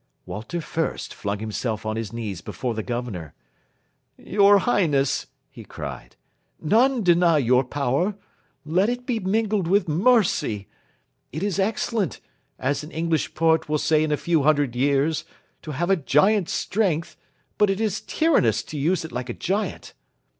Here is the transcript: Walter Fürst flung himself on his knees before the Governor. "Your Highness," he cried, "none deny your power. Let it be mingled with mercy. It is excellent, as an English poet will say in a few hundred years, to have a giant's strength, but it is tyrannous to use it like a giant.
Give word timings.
Walter 0.25 0.61
Fürst 0.61 1.13
flung 1.13 1.37
himself 1.37 1.85
on 1.85 1.95
his 1.95 2.11
knees 2.11 2.41
before 2.41 2.73
the 2.73 2.81
Governor. 2.81 3.35
"Your 4.17 4.57
Highness," 4.57 5.27
he 5.51 5.63
cried, 5.63 6.15
"none 6.59 7.03
deny 7.03 7.37
your 7.37 7.63
power. 7.63 8.15
Let 8.65 8.89
it 8.89 9.05
be 9.05 9.19
mingled 9.19 9.67
with 9.67 9.87
mercy. 9.87 10.67
It 11.31 11.43
is 11.43 11.59
excellent, 11.59 12.19
as 12.57 12.83
an 12.83 12.89
English 12.89 13.35
poet 13.35 13.69
will 13.69 13.77
say 13.77 14.03
in 14.03 14.11
a 14.11 14.17
few 14.17 14.41
hundred 14.41 14.75
years, 14.75 15.23
to 15.61 15.69
have 15.73 15.91
a 15.91 15.95
giant's 15.95 16.51
strength, 16.53 17.15
but 17.59 17.69
it 17.69 17.79
is 17.79 18.01
tyrannous 18.01 18.63
to 18.63 18.79
use 18.79 19.05
it 19.05 19.11
like 19.11 19.29
a 19.29 19.35
giant. 19.35 19.93